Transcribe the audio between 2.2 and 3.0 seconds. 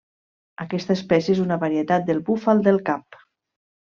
búfal del